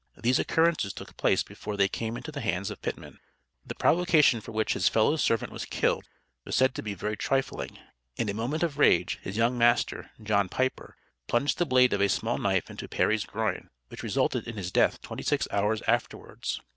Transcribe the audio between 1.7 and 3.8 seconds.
they came into the hands of Pittman. The